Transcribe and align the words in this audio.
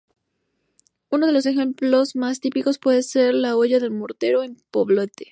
Uno 1.11 1.27
de 1.27 1.31
los 1.31 1.45
ejemplos 1.45 2.15
más 2.15 2.39
típicos 2.39 2.79
puede 2.79 3.03
ser 3.03 3.35
la 3.35 3.55
Hoya 3.55 3.79
del 3.79 3.91
Mortero, 3.91 4.41
en 4.41 4.55
Poblete. 4.71 5.27